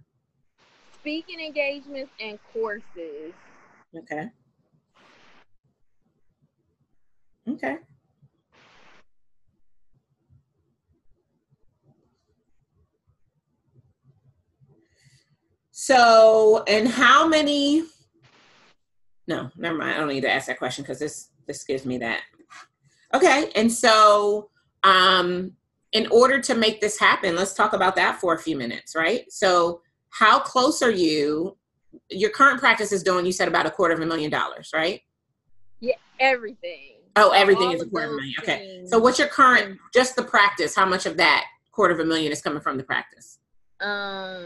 [1.01, 3.33] speaking engagements and courses.
[3.97, 4.29] Okay.
[7.49, 7.77] Okay.
[15.71, 17.83] So, and how many?
[19.27, 19.95] No, never mind.
[19.95, 22.21] I don't need to ask that question because this this gives me that.
[23.15, 24.50] Okay, and so,
[24.83, 25.53] um,
[25.91, 29.31] in order to make this happen, let's talk about that for a few minutes, right?
[29.31, 31.57] So, how close are you?
[32.09, 33.25] Your current practice is doing.
[33.25, 35.01] You said about a quarter of a million dollars, right?
[35.79, 36.97] Yeah, everything.
[37.15, 38.35] Oh, everything All is a quarter of a million.
[38.39, 38.57] Okay.
[38.57, 38.89] things.
[38.89, 39.79] So, what's your current?
[39.93, 40.75] Just the practice.
[40.75, 43.39] How much of that quarter of a million is coming from the practice?
[43.81, 44.45] Um,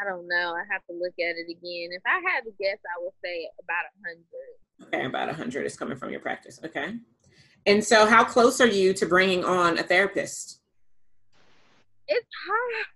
[0.00, 0.54] I don't know.
[0.54, 1.90] I have to look at it again.
[1.92, 4.88] If I had to guess, I would say about a hundred.
[4.94, 6.60] Okay, about a hundred is coming from your practice.
[6.64, 6.94] Okay.
[7.66, 10.60] And so, how close are you to bringing on a therapist?
[12.08, 12.86] It's hard.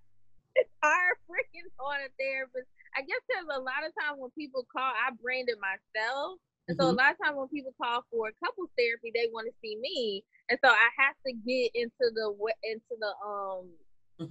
[0.56, 2.66] It's hard freaking on a therapist.
[2.96, 6.40] I guess because a lot of times when people call, I branded myself.
[6.66, 6.96] And so a Mhm.
[6.98, 10.24] lot of times when people call for a couples therapy, they want to see me,
[10.50, 13.70] and so I have to get into the into the um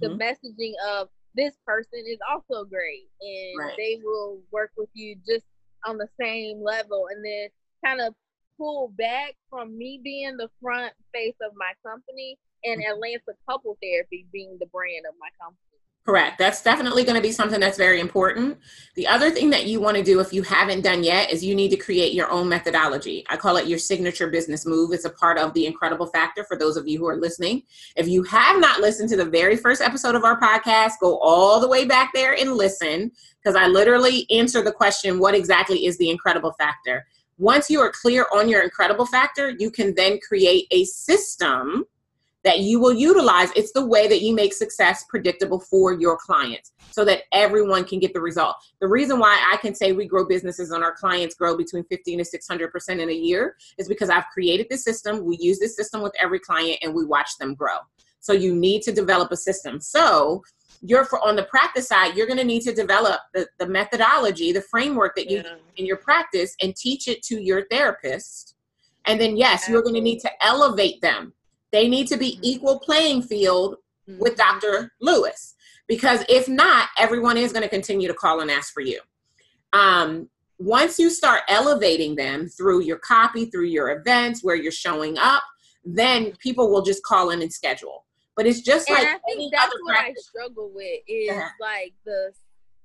[0.00, 0.20] the Mhm.
[0.20, 3.76] messaging of this person is also great, and Right.
[3.78, 5.46] they will work with you just
[5.86, 7.48] on the same level, and then
[7.82, 8.14] kind of
[8.60, 12.90] pull back from me being the front face of my company and Mhm.
[12.90, 15.56] Atlanta Couple Therapy being the brand of my company.
[16.04, 16.38] Correct.
[16.38, 18.58] That's definitely going to be something that's very important.
[18.96, 21.54] The other thing that you want to do, if you haven't done yet, is you
[21.54, 23.24] need to create your own methodology.
[23.28, 24.92] I call it your signature business move.
[24.92, 27.62] It's a part of the incredible factor for those of you who are listening.
[27.96, 31.60] If you have not listened to the very first episode of our podcast, go all
[31.60, 35.96] the way back there and listen because I literally answer the question what exactly is
[35.98, 37.06] the incredible factor?
[37.40, 41.86] Once you are clear on your incredible factor, you can then create a system
[42.44, 43.48] that you will utilize.
[43.56, 47.98] It's the way that you make success predictable for your clients so that everyone can
[47.98, 48.56] get the result.
[48.82, 52.18] The reason why I can say we grow businesses and our clients grow between 15
[52.18, 55.24] to 600% in a year is because I've created this system.
[55.24, 57.78] We use this system with every client and we watch them grow.
[58.20, 59.80] So you need to develop a system.
[59.80, 60.42] So
[60.82, 64.52] you're for on the practice side, you're going to need to develop the, the methodology,
[64.52, 65.42] the framework that you
[65.76, 68.54] in your practice and teach it to your therapist.
[69.06, 71.34] And then, yes, you're going to need to elevate them.
[71.72, 72.40] They need to be Mhm.
[72.42, 73.76] equal playing field
[74.18, 74.36] with Mhm.
[74.36, 74.92] Dr.
[75.00, 75.54] Lewis.
[75.86, 79.00] Because if not, everyone is going to continue to call and ask for you.
[79.72, 85.16] Um, once you start elevating them through your copy, through your events, where you're showing
[85.18, 85.42] up,
[85.84, 88.04] then people will just call in and schedule.
[88.40, 91.50] But it's just and like I think that's what I struggle with is Uh-huh.
[91.60, 92.32] like the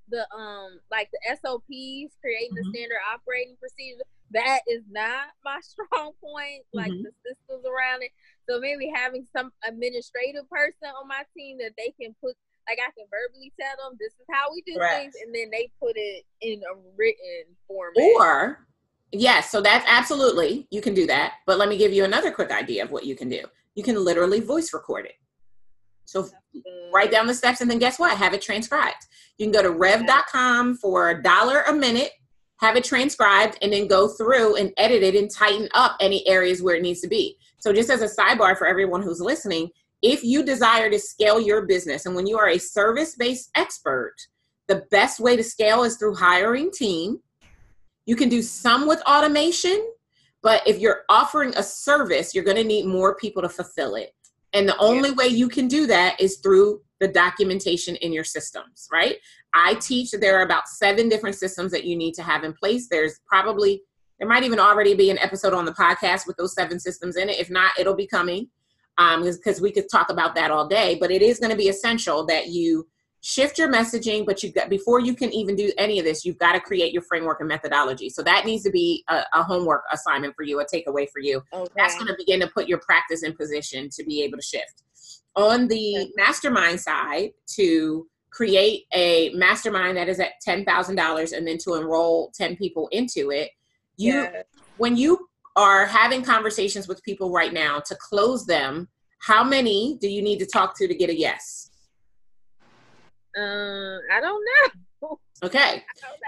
[0.10, 2.56] the um like the SOPs, creating Mhm.
[2.58, 4.04] the standard operating procedure.
[4.32, 6.66] That is not my strong point.
[6.74, 7.04] Like Mhm.
[7.04, 8.12] the systems around it.
[8.50, 12.36] So maybe having some administrative person on my team that they can put
[12.68, 15.72] like I can verbally tell them this is how we do things, and then they
[15.80, 18.04] put it in a written format.
[18.18, 18.68] Or,
[19.14, 21.36] yes, so that's absolutely, you can do that.
[21.46, 23.46] But let me give you another quick idea of what you can do.
[23.76, 25.16] You can literally voice record it.
[26.06, 26.30] So
[26.94, 28.18] write down the steps and then guess what?
[28.18, 29.08] Have it transcribed.
[29.38, 32.12] You can go to rev.com for a dollar a minute,
[32.60, 36.62] have it transcribed, and then go through and edit it and tighten up any areas
[36.62, 37.38] where it needs to be.
[37.60, 39.70] So, just as a sidebar for everyone who's listening,
[40.02, 44.16] if you desire to scale your business and when you are a service based expert,
[44.68, 47.20] the best way to scale is through hiring team.
[48.06, 49.84] You can do some with automation,
[50.44, 54.15] but if you're offering a service, you're going to need more people to fulfill it.
[54.56, 58.88] And the only way you can do that is through the documentation in your systems,
[58.92, 59.18] right?
[59.54, 62.54] I teach that there are about seven different systems that you need to have in
[62.54, 62.88] place.
[62.90, 63.84] There's probably,
[64.18, 67.28] there might even already be an episode on the podcast with those seven systems in
[67.28, 67.38] it.
[67.38, 68.48] If not, it'll be coming.
[68.98, 70.98] because um, we could talk about that all day.
[71.02, 72.88] But it is going to be essential that you
[73.26, 74.26] shift your messaging.
[74.26, 76.94] But you've got before you can even do any of this, you've got to create
[76.94, 78.10] your framework and methodology.
[78.10, 81.42] So that needs to be a, a homework assignment for you, a takeaway for you.
[81.52, 81.74] Okay.
[81.76, 84.84] That's going to begin to put your practice in position to be able to shift.
[85.36, 86.12] On the okay.
[86.16, 92.56] mastermind side, to create a mastermind that is at $10,000 and then to enroll 10
[92.58, 93.50] people into it,
[93.98, 94.44] you yeah.
[94.78, 98.88] when you are having conversations with people right now to close them,
[99.20, 101.72] how many do you need to talk to to get a yes?
[103.38, 105.20] Uh, I don't know.
[105.44, 105.84] Okay.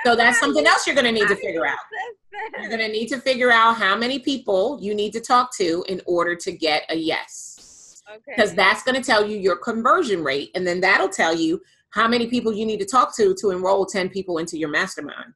[0.06, 1.78] So that's something else you're going to need to figure out.
[2.60, 5.84] You're going to need to figure out how many people you need to talk to
[5.90, 8.04] in order to get a yes.
[8.08, 8.22] Okay.
[8.28, 10.52] Because that's going to tell you your conversion rate.
[10.54, 13.88] And then that'll tell you how many people you need to talk to to enroll
[13.88, 15.34] 10 people into your mastermind.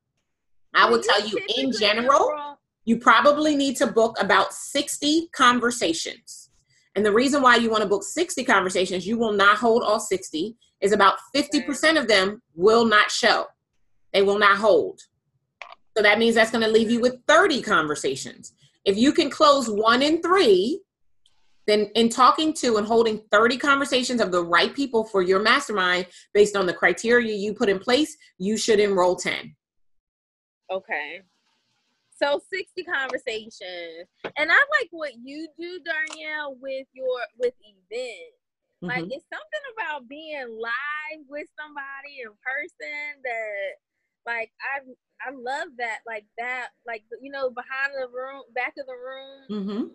[0.75, 6.49] I will tell you in general, you probably need to book about 60 conversations.
[6.95, 9.99] And the reason why you want to book 60 conversations, you will not hold all
[9.99, 13.45] 60, is about 50% of them will not show.
[14.13, 15.01] They will not hold.
[15.95, 18.53] So that means that's going to leave you with 30 conversations.
[18.85, 20.81] If you can close one in three,
[21.67, 26.07] then in talking to and holding 30 conversations of the right people for your mastermind
[26.33, 29.55] based on the criteria you put in place, you should enroll 10.
[30.71, 31.21] Okay.
[32.21, 34.07] So 60 conversations.
[34.37, 38.40] And I like what you do, Darnyelle, with your with events.
[38.81, 38.89] Mm-hmm.
[38.89, 43.77] Like it's something about being live with somebody in person that
[44.25, 44.81] like I
[45.21, 49.67] I love that like that like you know behind the room back of the room
[49.67, 49.87] mm-hmm.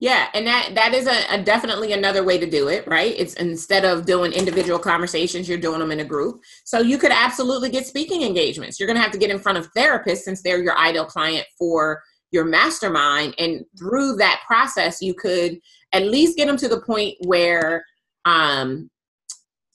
[0.00, 3.14] Yeah, and that that is a, a, definitely another way to do it, right?
[3.16, 6.42] It's instead of doing individual conversations, you're doing them in a group.
[6.64, 8.78] So you could absolutely get speaking engagements.
[8.78, 11.46] You're going to have to get in front of therapists since they're your ideal client
[11.56, 15.60] for your mastermind, and through that process, you could
[15.94, 17.84] at least get them to the point where
[18.26, 18.90] um,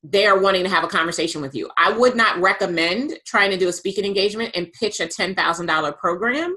[0.03, 1.69] they are wanting to have a conversation with you.
[1.77, 5.65] I would not recommend trying to do a speaking engagement and pitch a ten thousand
[5.65, 6.55] dollar program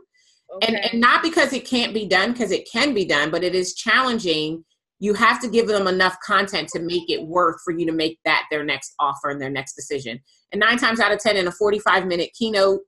[0.55, 0.67] Okay.
[0.67, 3.55] And, and not because it can't be done, because it can be done, but it
[3.55, 4.65] is challenging.
[4.99, 8.19] You have to give them enough content to make it worth for you to make
[8.25, 10.21] that their next offer and their next decision.
[10.53, 12.81] And nine times out of 10, in a 45 minute keynote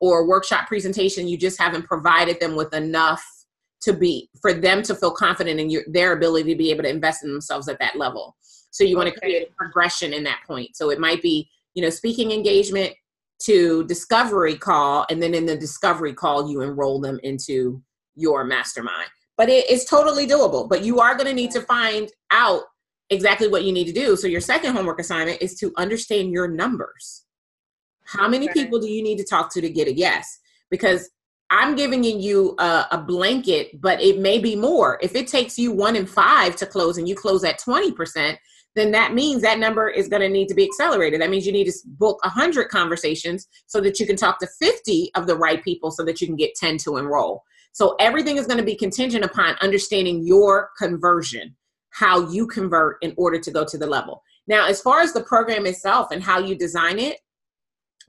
[0.00, 3.24] or workshop presentation, you just haven't provided them with enough
[3.86, 6.90] to be for them to feel confident in your, their ability to be able to
[6.90, 8.36] invest in themselves at that level.
[8.70, 10.76] So you want to create a progression in that point.
[10.76, 12.92] So it might be, you know, speaking engagement,
[13.38, 17.82] to discovery call and then in the discovery call you enroll them into
[18.14, 19.08] your mastermind.
[19.36, 22.62] But it, it's totally doable but you are going to need to find out
[23.10, 24.16] exactly what you need to do.
[24.16, 27.24] So your second homework assignment is to understand your numbers.
[28.04, 30.38] How many people do you need to talk to to get a yes?
[30.70, 31.10] Because
[31.50, 35.72] i'm giving you a, a blanket but it may be more if it takes you
[35.72, 38.36] one in five to close and you close at 20%
[38.76, 41.20] then that means that number is going to need to be accelerated.
[41.20, 45.10] That means you need to book 100 conversations so that you can talk to 50
[45.14, 47.42] of the right people so that you can get 10 to enroll.
[47.72, 51.56] So everything is going to be contingent upon understanding your conversion,
[51.90, 54.22] how you convert in order to go to the level.
[54.46, 57.18] Now, as far as the program itself and how you design it,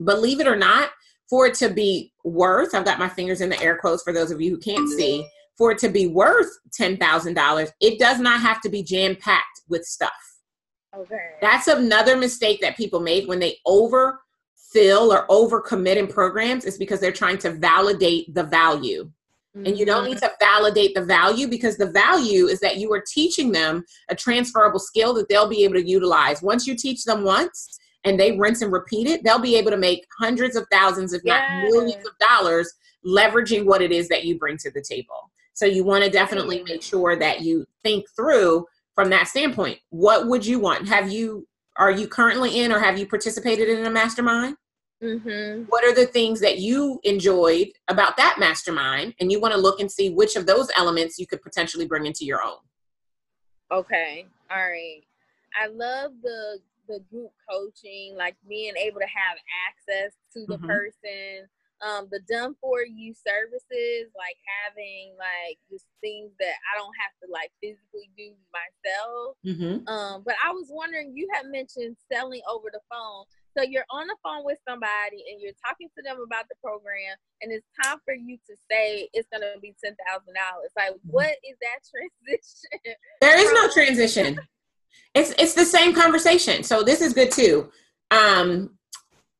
[0.04, 0.90] believe it or not,
[1.28, 4.30] for it to be worth, I've got my fingers in the air quotes for those
[4.30, 8.60] of you who can't see, for it to be worth $10,000, it does not have
[8.62, 10.12] to be jam packed with stuff.
[10.96, 11.30] Okay.
[11.42, 17.00] That's another mistake that people make when they overfill or overcommit in programs is because
[17.00, 19.10] they're trying to validate the value.
[19.56, 19.66] Mm-hmm.
[19.66, 20.26] And you don't need mm-hmm.
[20.26, 24.78] to validate the value because the value is that you are teaching them a transferable
[24.78, 26.42] skill that they'll be able to utilize.
[26.42, 29.76] Once you teach them once and they rinse and repeat it, they'll be able to
[29.76, 31.42] make hundreds of thousands, if yes.
[31.50, 32.72] not millions of dollars,
[33.04, 35.30] leveraging what it is that you bring to the table.
[35.54, 38.66] So you want to definitely make sure that you think through
[38.98, 42.98] from that standpoint what would you want have you are you currently in or have
[42.98, 44.56] you participated in a mastermind
[45.00, 45.62] mm-hmm.
[45.68, 49.78] what are the things that you enjoyed about that mastermind and you want to look
[49.78, 52.58] and see which of those elements you could potentially bring into your own
[53.70, 55.04] okay all right
[55.62, 56.58] i love the
[56.88, 60.66] the group coaching like being able to have access to the mm-hmm.
[60.66, 61.48] person
[61.80, 67.14] um, the done for you services, like having like just things that I don't have
[67.22, 69.36] to like physically do myself.
[69.46, 69.86] Mm-hmm.
[69.86, 73.24] Um, but I was wondering, you had mentioned selling over the phone.
[73.56, 77.16] So you're on the phone with somebody and you're talking to them about the program,
[77.42, 80.70] and it's time for you to say it's going to be ten thousand dollars.
[80.76, 81.10] Like, mm-hmm.
[81.10, 82.94] what is that transition?
[83.20, 84.38] There is no transition.
[85.14, 86.62] It's it's the same conversation.
[86.62, 87.70] So this is good too.
[88.10, 88.78] Um,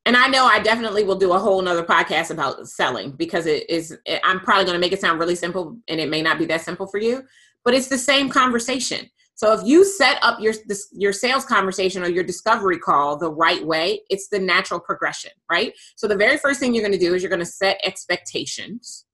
[0.07, 3.68] and I know I definitely will do a whole nother podcast about selling because it
[3.68, 3.94] is,
[4.24, 6.62] I'm probably going to make it sound really simple and it may not be that
[6.62, 7.24] simple for you.
[7.64, 9.11] but it's the same conversation.
[9.34, 13.30] So if you set up your this, your sales conversation or your discovery call the
[13.30, 15.74] right way, it's the natural progression, right?
[15.94, 19.05] So the very first thing you're going to do is you're going to set expectations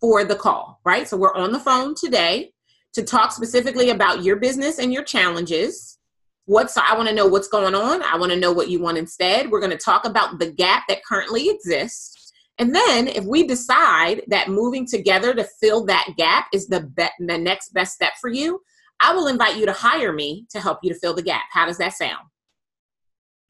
[0.00, 1.06] for the call, right?
[1.06, 2.52] So we're on the phone today
[2.94, 5.98] to talk specifically about your business and your challenges.
[6.46, 8.02] What's I want to know what's going on.
[8.02, 9.50] I want to know what you want instead.
[9.50, 12.32] We're going to talk about the gap that currently exists.
[12.58, 17.26] And then if we decide that moving together to fill that gap is the be-
[17.26, 18.60] the next best step for you,
[19.00, 21.44] I will invite you to hire me to help you to fill the gap.
[21.52, 22.26] How does that sound?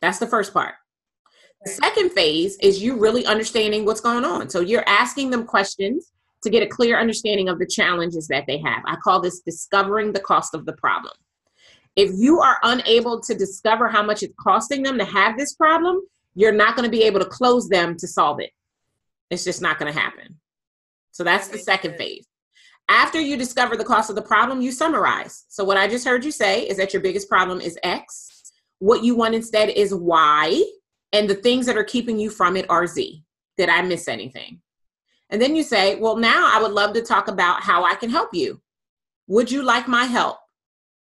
[0.02, 0.74] That's the first part.
[1.64, 4.48] The second phase is you really understanding what's going on.
[4.50, 6.12] So you're asking them questions
[6.42, 8.82] to get a clear understanding of the challenges that they have.
[8.86, 11.14] I call this discovering the cost of the problem.
[11.96, 16.00] If you are unable to discover how much it's costing them to have this problem,
[16.34, 18.50] you're not going to be able to close them to solve it.
[19.30, 20.36] It's just not going to happen.
[21.10, 22.26] So that's the second phase.
[22.88, 25.44] After you discover the cost of the problem, you summarize.
[25.48, 28.52] So, what I just heard you say is that your biggest problem is X.
[28.78, 30.62] What you want instead is Y.
[31.12, 33.22] And the things that are keeping you from it are Z.
[33.58, 34.60] Did I miss anything?
[35.30, 38.10] And then you say, Well, now I would love to talk about how I can
[38.10, 38.60] help you.
[39.26, 40.38] Would you like my help?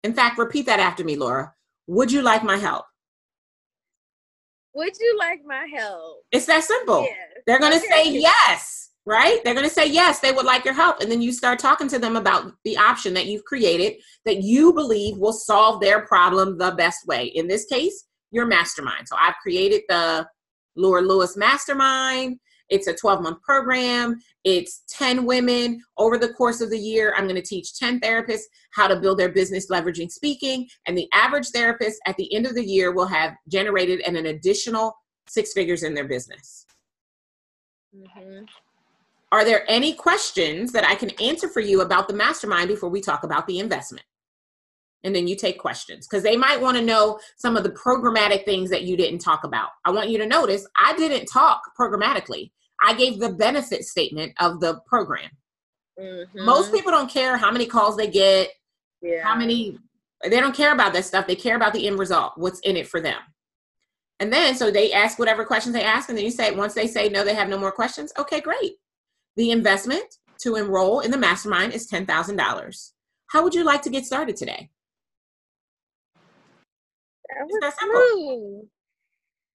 [0.02, 1.54] In fact, repeat that after me, Laura.
[1.86, 2.84] Would you like my help?
[4.74, 6.24] Would you like my help?
[6.32, 7.02] It's that simple.
[7.02, 7.16] Yes.
[7.46, 8.04] They're going to okay.
[8.04, 9.40] say yes, right?
[9.44, 11.00] They're going to say yes, they would like your help.
[11.00, 13.94] And then you start talking to them about the option that you've created
[14.24, 17.26] that you believe will solve their problem the best way.
[17.26, 19.06] In this case, your mastermind.
[19.06, 20.26] So I've created the
[20.76, 22.38] Laura Lewis Mastermind.
[22.68, 24.20] It's a 12 month program.
[24.44, 27.14] It's 10 women over the course of the year.
[27.16, 30.68] I'm going to teach 10 therapists how to build their business leveraging speaking.
[30.86, 34.26] And the average therapist at the end of the year will have generated an, an
[34.26, 34.94] additional
[35.28, 36.66] six figures in their business.
[37.96, 38.44] Mm-hmm.
[39.32, 43.00] Are there any questions that I can answer for you about the mastermind before we
[43.00, 44.06] talk about the investment?
[45.04, 48.44] And then you take questions because they might want to know some of the programmatic
[48.44, 49.68] things that you didn't talk about.
[49.84, 52.50] I want you to notice I didn't talk programmatically.
[52.82, 55.30] I gave the benefit statement of the program.
[56.00, 56.44] Mm-hmm.
[56.44, 58.50] Most people don't care how many calls they get,
[59.00, 59.22] yeah.
[59.22, 59.78] how many,
[60.24, 61.26] they don't care about that stuff.
[61.26, 63.20] They care about the end result, what's in it for them.
[64.20, 66.86] And then, so they ask whatever questions they ask, and then you say, once they
[66.86, 68.74] say no, they have no more questions, okay, great.
[69.36, 72.90] The investment to enroll in the mastermind is $10,000.
[73.28, 74.70] How would you like to get started today?
[77.30, 78.68] That was that smooth.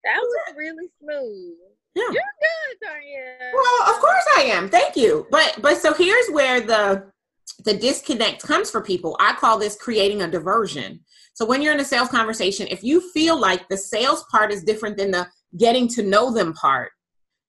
[0.03, 1.57] That was really smooth.
[1.95, 2.03] Yeah.
[2.03, 3.51] You're good, Tanya.
[3.53, 4.69] Well, of course I am.
[4.69, 5.27] Thank you.
[5.31, 7.11] But but so here's where the
[7.65, 9.17] the disconnect comes for people.
[9.19, 10.99] I call this creating a diversion.
[11.33, 14.63] So when you're in a sales conversation, if you feel like the sales part is
[14.63, 16.91] different than the getting to know them part,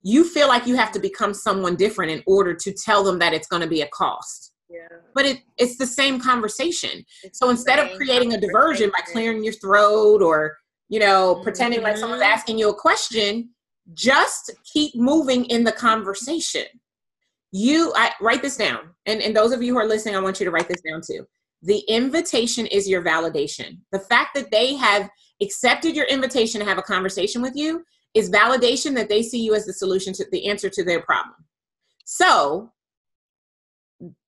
[0.02, 3.34] you feel like you have to become someone different in order to tell them that
[3.34, 4.52] it's going to be a cost.
[4.70, 4.88] Yeah.
[5.14, 7.04] But it, it's the same conversation.
[7.22, 10.58] It's so instead of creating a diversion by clearing your throat or,
[10.88, 11.42] you know, mm-hmm.
[11.42, 13.50] pretending like someone's asking you a question,
[13.94, 16.66] just keep moving in the conversation.
[17.50, 18.90] You I write this down.
[19.06, 21.00] And, and those of you who are listening, I want you to write this down
[21.06, 21.26] too.
[21.62, 23.78] The invitation is your validation.
[23.90, 25.08] The fact that they have
[25.40, 29.54] accepted your invitation to have a conversation with you is validation that they see you
[29.54, 31.36] as the solution to the answer to their problem.
[32.04, 32.70] So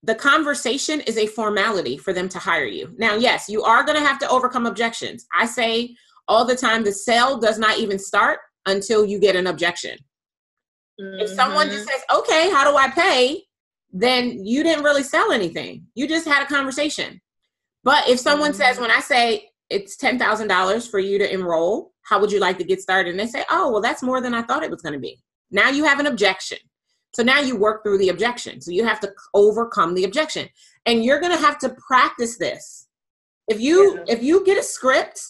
[0.02, 2.94] the conversation is a formality for them to hire you.
[2.98, 5.26] Now, yes, you are going to have to overcome objections.
[5.36, 5.94] I say
[6.26, 9.98] all the time the sale does not even start until you get an objection.
[11.00, 11.20] Mm-hmm.
[11.20, 11.90] If someone just mm-hmm.
[11.90, 13.42] says, okay, how do I pay?
[13.92, 15.86] Then you didn't really sell anything.
[15.94, 17.20] You just had a conversation.
[17.82, 18.60] But if someone mm-hmm.
[18.60, 22.64] says, when I say it's $10,000 for you to enroll, how would you like to
[22.64, 23.10] get started?
[23.10, 25.20] And they say, oh, well, that's more than I thought it was going to be.
[25.50, 26.58] Now you have an objection.
[27.12, 28.60] So now you work through the objection.
[28.60, 30.48] So you have to overcome the objection.
[30.86, 32.88] And you're going to have to practice this.
[33.48, 34.14] If you yeah.
[34.14, 35.20] if you get a script,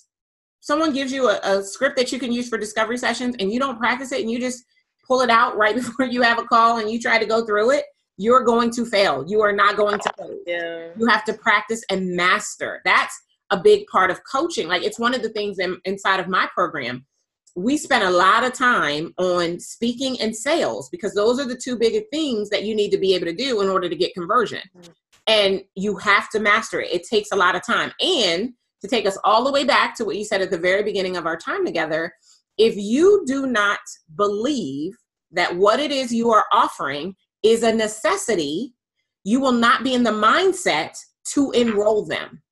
[0.60, 3.58] someone gives you a, a script that you can use for discovery sessions and you
[3.58, 4.62] don't practice it and you just
[5.06, 7.70] pull it out right before you have a call and you try to go through
[7.70, 7.84] it,
[8.18, 9.24] you're going to fail.
[9.26, 10.36] You are not going to fail.
[10.46, 10.88] Yeah.
[10.96, 12.82] You have to practice and master.
[12.84, 13.18] That's
[13.50, 14.68] a big part of coaching.
[14.68, 17.06] Like it's one of the things in, inside of my program
[17.61, 21.76] we spend a lot of time on speaking and sales because those are the two
[21.76, 24.62] big things that you need to be able to do in order to get conversion.
[24.76, 24.92] Mm-hmm.
[25.26, 26.92] And you have to master it.
[26.92, 27.92] It takes a lot of time.
[28.00, 30.82] And to take us all the way back to what you said at the very
[30.82, 32.12] beginning of our time together,
[32.56, 33.80] if you do not
[34.16, 34.96] believe
[35.30, 38.74] that what it is you are offering is a necessity,
[39.24, 40.96] you will not be in the mindset
[41.32, 42.42] to enroll them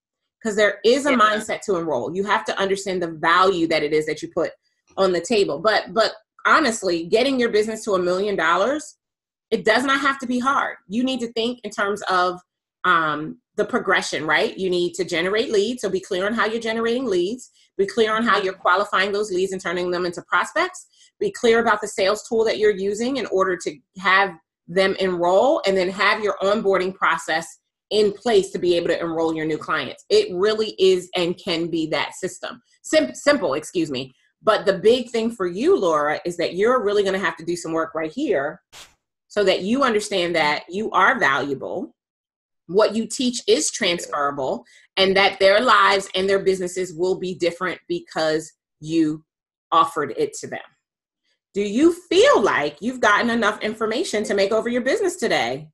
[0.40, 2.14] because there is a mindset to enroll.
[2.14, 4.52] You have to understand the value that it is that you put
[4.99, 5.59] on the table.
[5.59, 6.12] But but
[6.44, 8.96] honestly, getting your business to a million dollars,
[9.51, 10.76] it does not have to be hard.
[10.88, 12.38] You need to think in terms of
[12.84, 14.57] um, the progression, right?
[14.57, 15.82] You need to generate leads.
[15.82, 17.51] So be clear on how you're generating leads.
[17.76, 20.86] Be clear on how you're qualifying those leads and turning them into prospects.
[21.20, 24.30] Be clear about the sales tool that you're using in order to have
[24.68, 27.59] them enroll and then have your onboarding process
[27.90, 30.05] in place to be able to enroll your new clients.
[30.11, 32.61] It really is and can be that system.
[32.82, 34.14] Sim- simple, excuse me.
[34.43, 37.45] But the big thing for you, Laura, is that you're really going to have to
[37.45, 38.62] do some work right here
[39.26, 41.93] so that you understand that you are valuable
[42.68, 44.64] what you teach is transferable
[44.97, 49.24] and that their lives and their businesses will be different because you
[49.72, 50.61] offered it to them.
[51.55, 55.68] Do you feel like you've gotten enough information to make over your business today?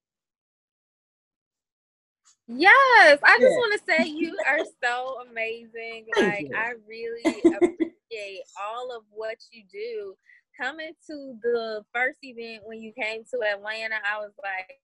[2.47, 6.07] Yes, I just want to say you are so amazing.
[6.15, 6.55] Thank like you.
[6.55, 7.43] I really
[8.15, 10.15] appreciate all of what you do.
[10.61, 14.79] Coming to the first event when you came to Atlanta, I was like,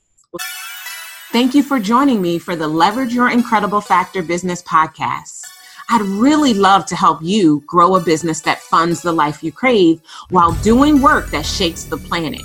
[1.33, 5.41] Thank you for joining me for the Leverage Your Incredible Factor Business podcast.
[5.93, 10.01] I'd really love to help you grow a business that funds the life you crave
[10.29, 12.41] while doing work that shakes the planet.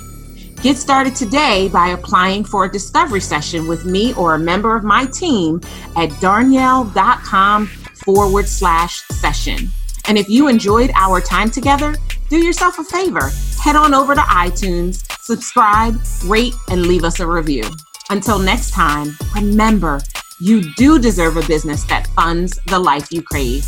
[0.61, 4.83] Get started today by applying for a discovery session with me or a member of
[4.83, 5.61] my team
[5.95, 9.69] at darnyelle.com forward slash session.
[10.09, 11.95] And if you enjoyed our time together,
[12.29, 13.31] do yourself a favor.
[13.63, 15.95] Head on over to iTunes, subscribe,
[16.25, 17.63] rate, and leave us a review.
[18.09, 20.01] Until next time, remember,
[20.39, 23.65] you do deserve a business that funds the life you crave.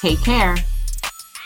[0.00, 0.56] Take care.